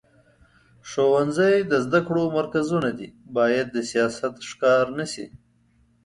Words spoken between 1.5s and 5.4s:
د زده کړو مرکزونه دي، باید د سیاست ښکار نه شي.